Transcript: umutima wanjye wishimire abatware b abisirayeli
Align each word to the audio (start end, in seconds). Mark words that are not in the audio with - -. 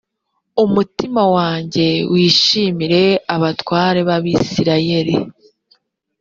umutima 0.63 1.23
wanjye 1.35 1.87
wishimire 2.11 3.03
abatware 3.35 3.99
b 4.07 4.09
abisirayeli 4.17 5.15